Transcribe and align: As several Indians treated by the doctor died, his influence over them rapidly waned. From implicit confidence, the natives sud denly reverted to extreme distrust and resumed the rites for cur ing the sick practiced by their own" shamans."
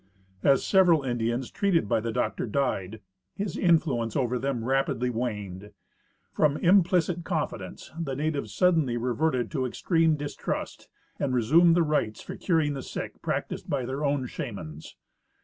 As 0.41 0.65
several 0.65 1.03
Indians 1.03 1.51
treated 1.51 1.87
by 1.87 1.99
the 1.99 2.11
doctor 2.11 2.47
died, 2.47 3.01
his 3.35 3.55
influence 3.55 4.15
over 4.15 4.39
them 4.39 4.65
rapidly 4.65 5.11
waned. 5.11 5.73
From 6.33 6.57
implicit 6.57 7.23
confidence, 7.23 7.91
the 7.99 8.15
natives 8.15 8.51
sud 8.51 8.77
denly 8.77 8.97
reverted 8.99 9.51
to 9.51 9.67
extreme 9.67 10.15
distrust 10.15 10.89
and 11.19 11.35
resumed 11.35 11.75
the 11.75 11.83
rites 11.83 12.19
for 12.19 12.35
cur 12.35 12.61
ing 12.61 12.73
the 12.73 12.81
sick 12.81 13.21
practiced 13.21 13.69
by 13.69 13.85
their 13.85 14.03
own" 14.03 14.25
shamans." 14.25 14.95